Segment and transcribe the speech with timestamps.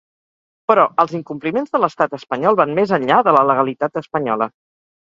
[0.71, 4.55] Però els incompliments de l’estat espanyol van més enllà de la legalitat espanyola.